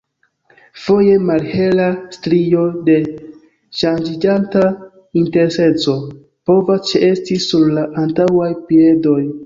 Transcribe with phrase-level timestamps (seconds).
[0.83, 2.95] Foje, malhela strio de
[3.83, 4.65] ŝanĝiĝanta
[5.25, 5.97] intenseco
[6.51, 9.21] povas ĉeesti sur la antaŭaj piedoj.